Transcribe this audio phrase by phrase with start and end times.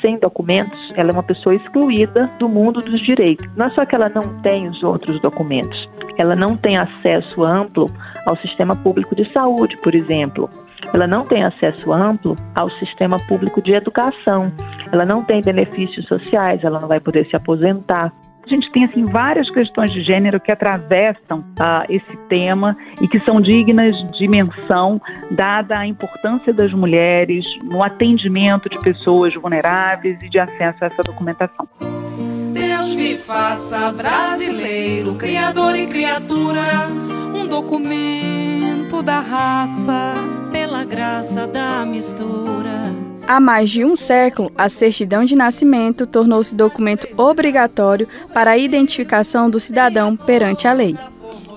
[0.00, 3.46] Sem documentos, ela é uma pessoa excluída do mundo dos direitos.
[3.56, 7.90] Não é só que ela não tem os outros documentos, ela não tem acesso amplo
[8.26, 10.50] ao sistema público de saúde, por exemplo.
[10.94, 14.52] Ela não tem acesso amplo ao sistema público de educação.
[14.90, 18.12] Ela não tem benefícios sociais, ela não vai poder se aposentar.
[18.50, 23.40] Gente tem assim várias questões de gênero que atravessam ah, esse tema e que são
[23.40, 25.00] dignas de menção,
[25.30, 31.02] dada a importância das mulheres no atendimento de pessoas vulneráveis e de acesso a essa
[31.04, 31.68] documentação.
[32.52, 36.88] Deus me faça brasileiro, criador e criatura,
[37.32, 40.14] um documento da raça,
[40.50, 43.09] pela graça da mistura.
[43.32, 49.48] Há mais de um século, a certidão de nascimento tornou-se documento obrigatório para a identificação
[49.48, 50.98] do cidadão perante a lei.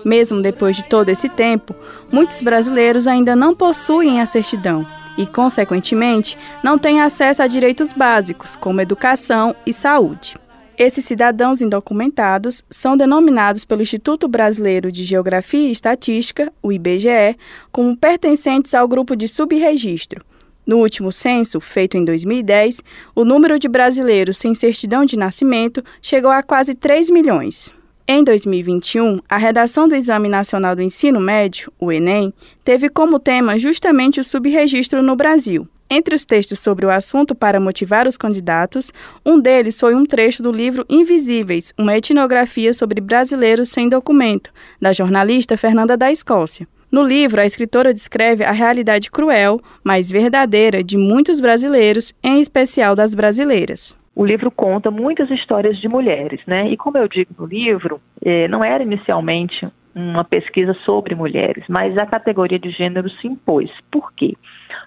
[0.06, 1.74] Mesmo depois de todo esse tempo,
[2.12, 4.86] muitos brasileiros ainda não possuem a certidão
[5.18, 10.36] e, consequentemente, não têm acesso a direitos básicos, como educação e saúde.
[10.78, 17.36] Esses cidadãos indocumentados são denominados pelo Instituto Brasileiro de Geografia e Estatística, o IBGE,
[17.72, 20.24] como pertencentes ao grupo de subregistro
[20.66, 22.82] no último censo, feito em 2010,
[23.16, 27.74] o número de brasileiros sem certidão de nascimento chegou a quase 3 milhões.
[28.06, 33.58] Em 2021, a redação do Exame Nacional do Ensino Médio, o Enem, teve como tema
[33.58, 35.68] justamente o subregistro no Brasil.
[35.90, 38.92] Entre os textos sobre o assunto para motivar os candidatos,
[39.26, 44.92] um deles foi um trecho do livro Invisíveis, uma etnografia sobre brasileiros sem documento, da
[44.92, 46.68] jornalista Fernanda da Escócia.
[46.94, 52.96] No livro, a escritora descreve a realidade cruel, mas verdadeira, de muitos brasileiros, em especial
[52.96, 54.00] das brasileiras.
[54.16, 56.70] O livro conta muitas histórias de mulheres, né?
[56.70, 61.98] E como eu digo no livro, eh, não era inicialmente uma pesquisa sobre mulheres, mas
[61.98, 63.72] a categoria de gênero se impôs.
[63.92, 64.36] Por quê?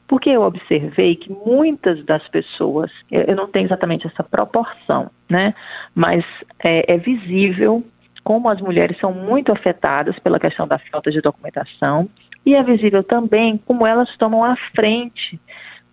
[0.06, 5.53] Porque eu observei que muitas das pessoas, eu não tenho exatamente essa proporção, né?
[5.92, 6.25] Mas
[6.62, 7.82] é, é visível
[8.26, 12.09] como as mulheres são muito afetadas pela questão da falta de documentação
[12.44, 15.38] e é visível também como elas tomam a frente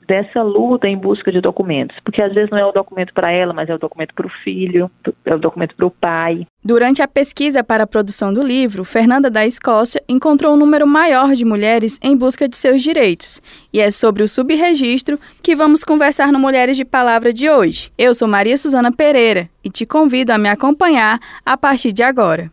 [0.08, 3.54] dessa luta em busca de documentos, porque às vezes não é o documento para ela,
[3.54, 4.90] mas é o documento para o filho,
[5.26, 6.46] é o documento para o pai.
[6.64, 11.34] Durante a pesquisa para a produção do livro, Fernanda da Escócia encontrou um número maior
[11.34, 13.42] de mulheres em busca de seus direitos,
[13.74, 17.92] e é sobre o subregistro que vamos conversar no Mulheres de Palavra de hoje.
[17.98, 22.52] Eu sou Maria Suzana Pereira e te convido a me acompanhar a partir de agora.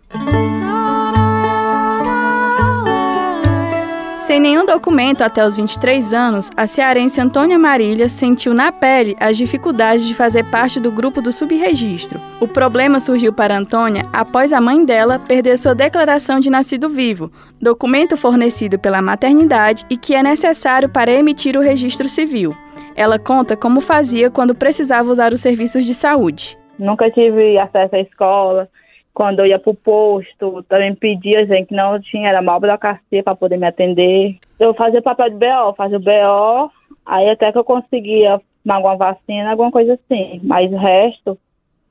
[4.31, 9.37] Sem nenhum documento até os 23 anos, a cearense Antônia Marília sentiu na pele as
[9.37, 12.21] dificuldades de fazer parte do grupo do subregistro.
[12.41, 17.29] O problema surgiu para Antônia após a mãe dela perder sua declaração de nascido vivo,
[17.61, 22.55] documento fornecido pela maternidade e que é necessário para emitir o registro civil.
[22.95, 26.57] Ela conta como fazia quando precisava usar os serviços de saúde.
[26.79, 28.69] Nunca tive acesso à escola,
[29.15, 33.35] quando eu ia pro posto, também pedia, gente, que não tinha, era mal burocracia para
[33.35, 34.37] poder me atender.
[34.59, 36.73] Eu fazia papel de BO, fazia o BO,
[37.05, 40.41] aí até que eu conseguia alguma vacina, alguma coisa assim.
[40.45, 41.39] Mas o resto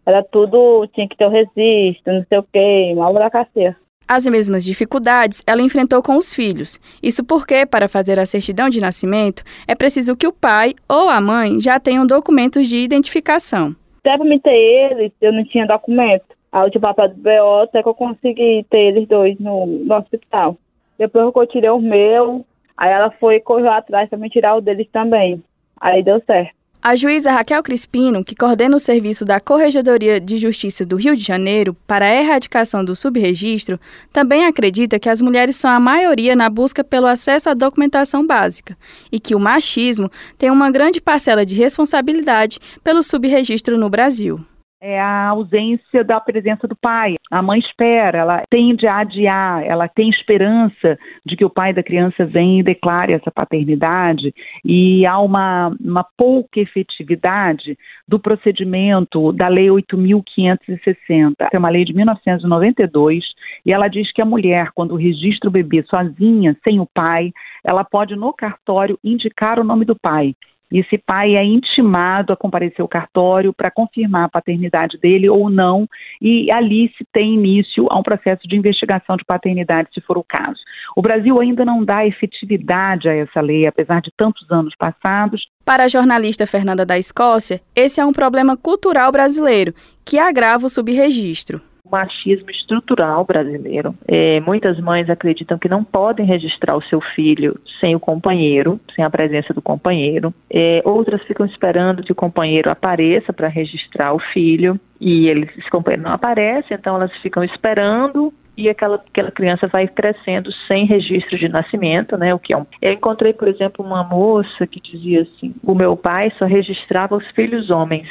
[0.05, 3.75] era tudo, tinha que ter o registro, não sei o quê, mal burocracia.
[4.07, 6.79] As mesmas dificuldades ela enfrentou com os filhos.
[7.03, 11.21] Isso porque, para fazer a certidão de nascimento, é preciso que o pai ou a
[11.21, 13.75] mãe já tenham documentos de identificação.
[13.99, 16.38] Até para me ter eles, eu não tinha documento.
[16.51, 19.95] Aí eu tive papel do BO até que eu consegui ter eles dois no, no
[19.95, 20.57] hospital.
[20.97, 22.45] Depois que eu tirei o meu,
[22.75, 25.43] aí ela foi correr atrás para me tirar o deles também.
[25.79, 26.59] Aí deu certo.
[26.81, 31.21] A juíza Raquel Crispino, que coordena o serviço da Corregedoria de Justiça do Rio de
[31.21, 33.77] Janeiro para a erradicação do subregistro,
[34.13, 38.77] também acredita que as mulheres são a maioria na busca pelo acesso à documentação básica
[39.11, 44.39] e que o machismo tem uma grande parcela de responsabilidade pelo subregistro no Brasil
[44.81, 47.15] é a ausência da presença do pai.
[47.29, 51.83] A mãe espera, ela tende a adiar, ela tem esperança de que o pai da
[51.83, 54.33] criança venha e declare essa paternidade,
[54.63, 57.77] e há uma, uma pouca efetividade
[58.07, 61.33] do procedimento da Lei 8.560.
[61.51, 63.23] É uma lei de 1992
[63.65, 67.31] e ela diz que a mulher, quando registra o bebê sozinha, sem o pai,
[67.63, 70.33] ela pode no cartório indicar o nome do pai
[70.71, 75.49] E esse pai é intimado a comparecer ao cartório para confirmar a paternidade dele ou
[75.49, 75.87] não,
[76.21, 80.23] e ali se tem início a um processo de investigação de paternidade, se for o
[80.23, 80.59] caso.
[80.95, 85.47] O Brasil ainda não dá efetividade a essa lei, apesar de tantos anos passados.
[85.65, 89.73] Para a jornalista Fernanda da Escócia, esse é um problema cultural brasileiro
[90.05, 93.95] que agrava o subregistro machismo estrutural brasileiro.
[94.07, 99.03] É, muitas mães acreditam que não podem registrar o seu filho sem o companheiro, sem
[99.03, 100.33] a presença do companheiro.
[100.51, 105.69] É, outras ficam esperando que o companheiro apareça para registrar o filho e ele, esse
[105.69, 111.37] companheiro não aparece, então elas ficam esperando e aquela, aquela criança vai crescendo sem registro
[111.37, 112.33] de nascimento, né?
[112.33, 112.65] O que é um...
[112.81, 117.25] Eu encontrei, por exemplo, uma moça que dizia assim: o meu pai só registrava os
[117.31, 118.09] filhos homens.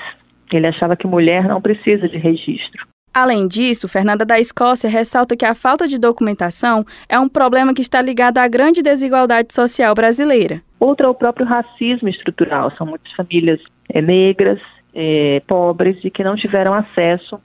[0.51, 2.87] Ele achava que mulher não precisa de registro.
[3.19, 7.83] Além disso, Fernanda da Escócia ressalta que a falta de documentação é um problema que
[7.83, 10.63] está ligado à grande desigualdade social brasileira.
[10.79, 12.71] Outro é o próprio racismo estrutural.
[12.79, 13.61] São muitas famílias
[13.93, 14.61] é, negras,
[14.95, 17.41] é, pobres e que não tiveram acesso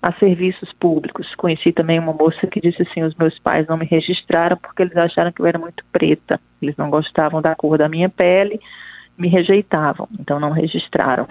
[0.00, 1.34] a serviços públicos.
[1.34, 4.96] Conheci também uma moça que disse assim: os meus pais não me registraram porque eles
[4.96, 6.40] acharam que eu era muito preta.
[6.62, 8.58] Eles não gostavam da cor da minha pele,
[9.18, 11.26] me rejeitavam, então não registraram.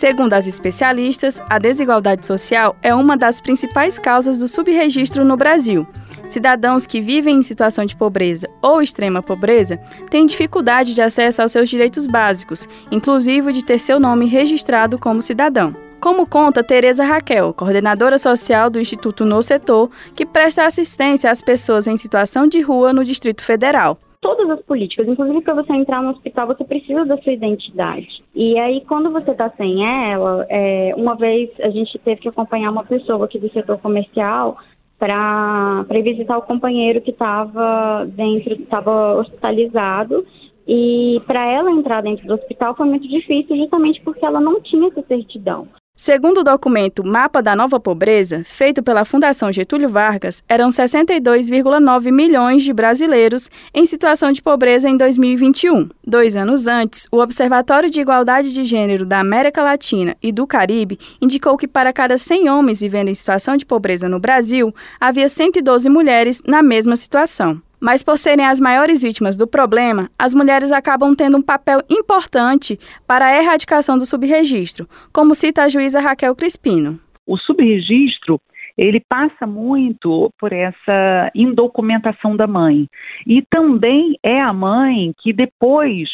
[0.00, 5.86] Segundo as especialistas, a desigualdade social é uma das principais causas do subregistro no Brasil.
[6.26, 9.76] Cidadãos que vivem em situação de pobreza ou extrema pobreza
[10.08, 15.20] têm dificuldade de acesso aos seus direitos básicos, inclusive de ter seu nome registrado como
[15.20, 15.76] cidadão.
[16.00, 21.86] Como conta Tereza Raquel, coordenadora social do Instituto No Setor, que presta assistência às pessoas
[21.86, 25.08] em situação de rua no Distrito Federal todas as políticas.
[25.08, 28.22] Inclusive, para você entrar no hospital, você precisa da sua identidade.
[28.34, 32.70] E aí, quando você está sem ela, é, uma vez a gente teve que acompanhar
[32.70, 34.58] uma pessoa aqui do setor comercial
[34.98, 40.26] para visitar o companheiro que estava dentro, estava hospitalizado.
[40.68, 44.88] E para ela entrar dentro do hospital foi muito difícil, justamente porque ela não tinha
[44.88, 45.66] essa certidão.
[46.02, 52.62] Segundo o documento Mapa da Nova Pobreza, feito pela Fundação Getúlio Vargas, eram 62,9 milhões
[52.62, 55.90] de brasileiros em situação de pobreza em 2021.
[56.02, 60.98] Dois anos antes, o Observatório de Igualdade de Gênero da América Latina e do Caribe
[61.20, 65.90] indicou que para cada 100 homens vivendo em situação de pobreza no Brasil, havia 112
[65.90, 67.60] mulheres na mesma situação.
[67.80, 72.78] Mas por serem as maiores vítimas do problema, as mulheres acabam tendo um papel importante
[73.06, 77.00] para a erradicação do subregistro, como cita a juíza Raquel Crispino.
[77.26, 78.40] O subregistro
[78.80, 82.88] ele passa muito por essa indocumentação da mãe.
[83.26, 86.08] E também é a mãe que depois,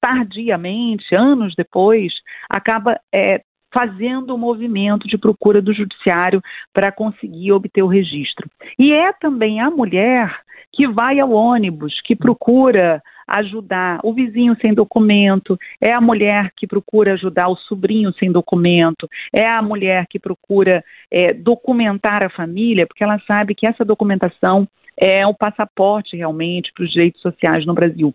[0.00, 2.12] tardiamente, anos depois,
[2.50, 3.40] acaba é,
[3.72, 6.42] fazendo o movimento de procura do judiciário
[6.72, 8.48] para conseguir obter o registro.
[8.78, 10.34] E é também a mulher
[10.72, 16.66] que vai ao ônibus, que procura ajudar o vizinho sem documento, é a mulher que
[16.66, 22.86] procura ajudar o sobrinho sem documento, é a mulher que procura é, documentar a família,
[22.86, 24.66] porque ela sabe que essa documentação
[24.96, 28.14] é o passaporte realmente para os direitos sociais no Brasil.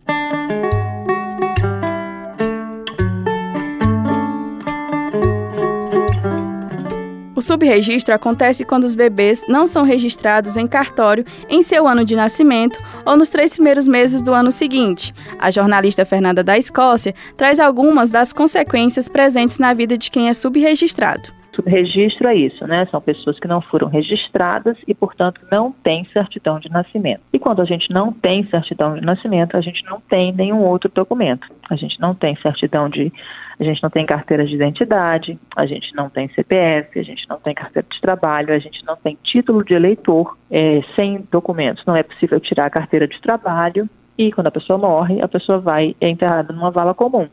[7.43, 12.79] Subregistro acontece quando os bebês não são registrados em cartório em seu ano de nascimento
[13.05, 15.13] ou nos três primeiros meses do ano seguinte.
[15.37, 20.33] A jornalista Fernanda da Escócia traz algumas das consequências presentes na vida de quem é
[20.33, 21.32] subregistrado.
[21.55, 22.87] Subregistro é isso, né?
[22.89, 27.21] São pessoas que não foram registradas e, portanto, não têm certidão de nascimento.
[27.31, 30.91] E quando a gente não tem certidão de nascimento, a gente não tem nenhum outro
[30.93, 31.47] documento.
[31.69, 33.11] A gente não tem certidão de.
[33.59, 37.37] A gente não tem carteira de identidade, a gente não tem CPF, a gente não
[37.37, 40.35] tem carteira de trabalho, a gente não tem título de eleitor.
[40.49, 44.77] É, sem documentos não é possível tirar a carteira de trabalho e quando a pessoa
[44.77, 47.27] morre, a pessoa vai é enterrada numa vala comum,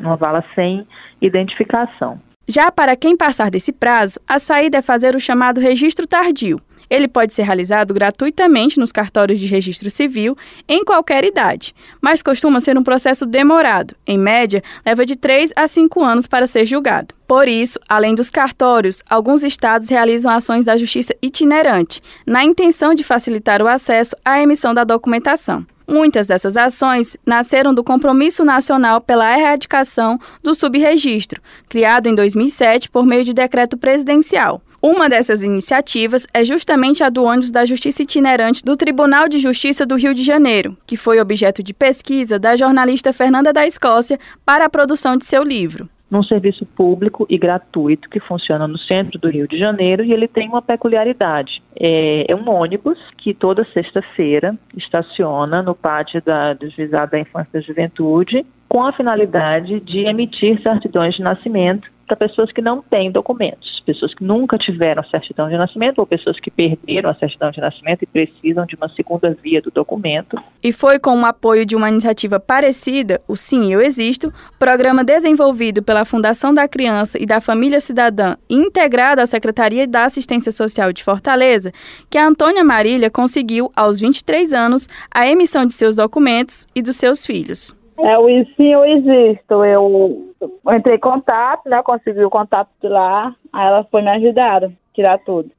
[0.00, 0.86] numa vala sem
[1.20, 2.20] identificação.
[2.52, 6.60] Já para quem passar desse prazo, a saída é fazer o chamado registro tardio.
[6.90, 10.36] Ele pode ser realizado gratuitamente nos cartórios de registro civil
[10.68, 13.94] em qualquer idade, mas costuma ser um processo demorado.
[14.04, 17.14] Em média, leva de 3 a 5 anos para ser julgado.
[17.24, 23.04] Por isso, além dos cartórios, alguns estados realizam ações da justiça itinerante, na intenção de
[23.04, 25.64] facilitar o acesso à emissão da documentação.
[25.90, 33.04] Muitas dessas ações nasceram do Compromisso Nacional pela Erradicação do Subregistro, criado em 2007 por
[33.04, 34.62] meio de decreto presidencial.
[34.80, 39.84] Uma dessas iniciativas é justamente a do ônibus da Justiça Itinerante do Tribunal de Justiça
[39.84, 44.16] do Rio de Janeiro, que foi objeto de pesquisa da jornalista Fernanda da Escócia
[44.46, 45.90] para a produção de seu livro.
[46.10, 50.26] Num serviço público e gratuito que funciona no centro do Rio de Janeiro e ele
[50.26, 51.62] tem uma peculiaridade.
[51.78, 57.48] É, é um ônibus que toda sexta-feira estaciona no pátio da, do Juizado da Infância
[57.50, 62.82] e da Juventude com a finalidade de emitir certidões de nascimento para pessoas que não
[62.82, 67.52] têm documentos, pessoas que nunca tiveram certidão de nascimento ou pessoas que perderam a certidão
[67.52, 70.36] de nascimento e precisam de uma segunda via do documento.
[70.60, 75.84] E foi com o apoio de uma iniciativa parecida, o Sim Eu Existo, programa desenvolvido
[75.84, 81.04] pela Fundação da Criança e da Família Cidadã integrado à Secretaria da Assistência Social de
[81.04, 81.70] Fortaleza,
[82.10, 86.96] que a Antônia Marília conseguiu, aos 23 anos, a emissão de seus documentos e dos
[86.96, 87.78] seus filhos.
[88.02, 88.26] É, o
[88.56, 89.64] sim eu existo.
[89.64, 90.34] Eu
[90.72, 91.82] entrei em contato, né?
[91.82, 93.34] Consegui o contato de lá.
[93.52, 95.50] Aí ela foi me ajudar a tirar tudo.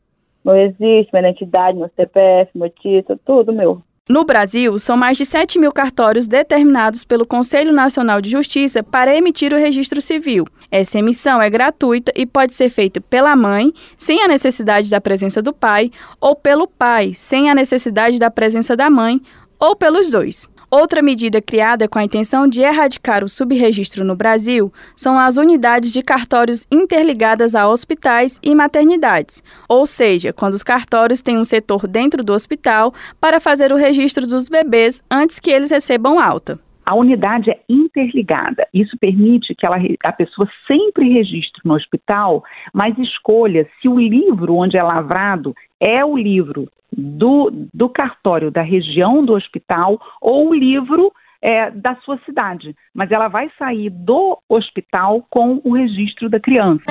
[0.43, 3.81] Meu existe, minha identidade, meu CPF, meu título, tudo meu.
[4.09, 9.15] No Brasil, são mais de 7 mil cartórios determinados pelo Conselho Nacional de Justiça para
[9.15, 10.45] emitir o registro civil.
[10.71, 15.41] Essa emissão é gratuita e pode ser feita pela mãe, sem a necessidade da presença
[15.41, 19.21] do pai, ou pelo pai, sem a necessidade da presença da mãe,
[19.59, 20.49] ou pelos dois.
[20.73, 25.91] Outra medida criada com a intenção de erradicar o subregistro no Brasil são as unidades
[25.91, 31.85] de cartórios interligadas a hospitais e maternidades, ou seja, quando os cartórios têm um setor
[31.87, 36.57] dentro do hospital para fazer o registro dos bebês antes que eles recebam alta.
[36.85, 38.65] A unidade é interligada.
[38.73, 39.75] Isso permite que ela,
[40.05, 46.03] a pessoa sempre registre no hospital, mas escolha se o livro onde é lavrado é
[46.05, 52.19] o livro do, do cartório da região do hospital ou o livro é, da sua
[52.25, 52.75] cidade.
[52.93, 56.83] Mas ela vai sair do hospital com o registro da criança.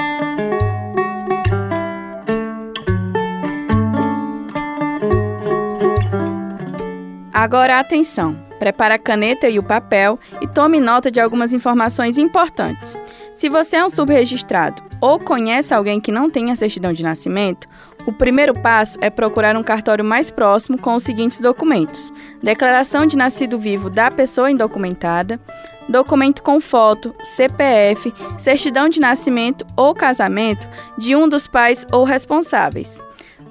[7.33, 8.37] Agora atenção!
[8.59, 12.99] Prepare a caneta e o papel e tome nota de algumas informações importantes.
[13.35, 17.67] Se você é um subregistrado ou conhece alguém que não tem a certidão de nascimento,
[18.07, 23.17] o primeiro passo é procurar um cartório mais próximo com os seguintes documentos: declaração de
[23.17, 25.41] nascido vivo da pessoa indocumentada,
[25.89, 33.01] documento com foto, CPF, certidão de nascimento ou casamento de um dos pais ou responsáveis.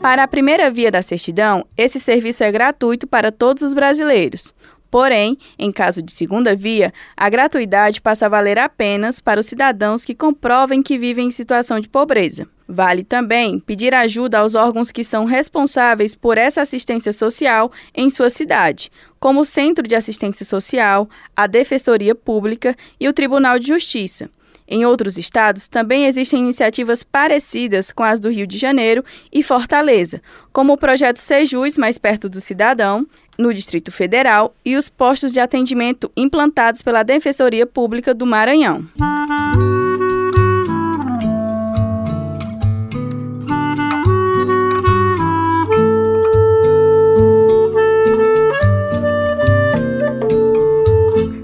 [0.01, 4.53] Para a primeira via da certidão, esse serviço é gratuito para todos os brasileiros.
[4.91, 10.03] Porém, em caso de segunda via, a gratuidade passa a valer apenas para os cidadãos
[10.03, 12.48] que comprovem que vivem em situação de pobreza.
[12.67, 18.29] Vale também pedir ajuda aos órgãos que são responsáveis por essa assistência social em sua
[18.29, 24.29] cidade, como o Centro de Assistência Social, a Defensoria Pública e o Tribunal de Justiça.
[24.72, 29.03] Em outros estados também existem iniciativas parecidas com as do Rio de Janeiro
[29.34, 30.22] e Fortaleza,
[30.53, 33.08] como o projeto Sejus Mais Perto do Cidadão,
[33.39, 38.86] no Distrito Federal, e os postos de atendimento implantados pela Defensoria Pública do Maranhão.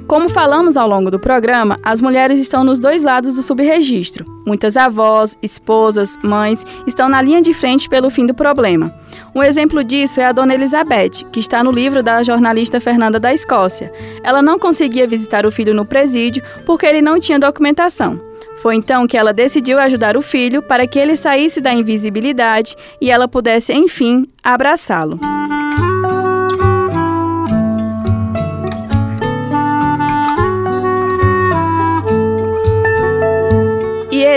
[0.06, 4.35] Como falamos ao longo do programa, as mulheres estão nos dois lados do subregistro.
[4.46, 8.94] Muitas avós, esposas, mães estão na linha de frente pelo fim do problema.
[9.34, 13.34] Um exemplo disso é a dona Elizabeth, que está no livro da jornalista Fernanda da
[13.34, 13.92] Escócia.
[14.24, 18.22] Ela não conseguia visitar o filho no presídio porque ele não tinha documentação.
[18.62, 23.12] Foi então que ela decidiu ajudar o filho para que ele saísse da invisibilidade e
[23.12, 25.20] ela pudesse, enfim, abraçá-lo.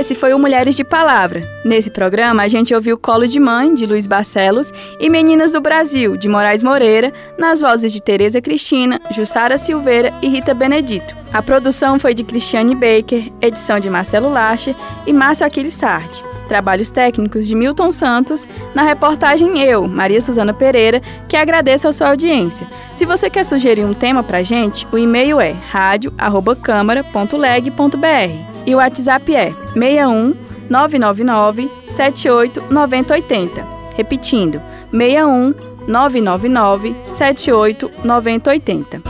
[0.09, 1.43] Esse foi o Mulheres de Palavra.
[1.63, 6.17] Nesse programa, a gente ouviu Colo de Mãe, de Luiz Barcelos, e Meninas do Brasil,
[6.17, 11.15] de Moraes Moreira, nas vozes de Tereza Cristina, Jussara Silveira e Rita Benedito.
[11.31, 14.75] A produção foi de Cristiane Baker, edição de Marcelo Lache
[15.07, 16.25] e Márcio Aquiles Sardi.
[16.49, 22.09] Trabalhos técnicos de Milton Santos, na reportagem eu, Maria Suzana Pereira, que agradeço a sua
[22.09, 22.67] audiência.
[22.95, 29.35] Se você quer sugerir um tema pra gente, o e-mail é radio@câmara.leg.br e o WhatsApp
[29.35, 30.35] é 61
[30.69, 33.67] 999 78 9080.
[33.97, 34.61] Repetindo,
[34.93, 35.55] 61
[35.89, 39.03] 999 78 9080.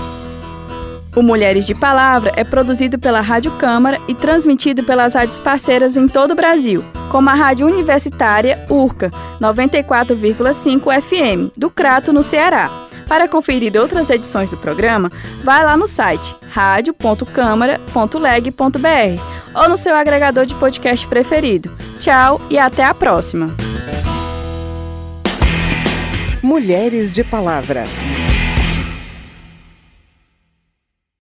[1.16, 6.06] O Mulheres de Palavra é produzido pela Rádio Câmara e transmitido pelas rádios parceiras em
[6.06, 9.10] todo o Brasil, como a Rádio Universitária URCA
[9.40, 12.87] 94,5 FM, do Crato, no Ceará.
[13.08, 15.10] Para conferir outras edições do programa,
[15.42, 19.22] vá lá no site radio.câmara.leg.br
[19.54, 21.74] ou no seu agregador de podcast preferido.
[21.98, 23.54] Tchau e até a próxima!
[26.42, 27.84] Mulheres de Palavra.